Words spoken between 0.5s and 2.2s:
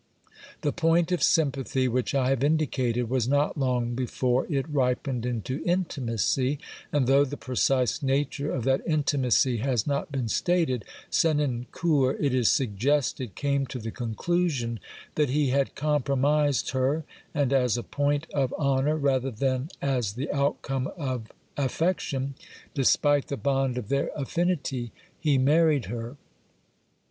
The point of sympathy which